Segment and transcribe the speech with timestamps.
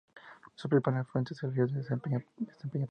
[0.55, 2.57] Su principal afluente es el río Despeñaperros.